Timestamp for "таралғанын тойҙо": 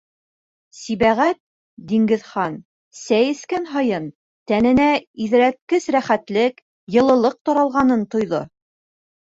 7.51-8.45